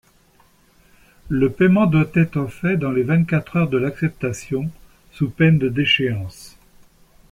[1.29, 4.67] Le paiement doit être fait dans les vingt-quatre-heures de l'acceptation,
[5.11, 6.57] sous peine de déchéance.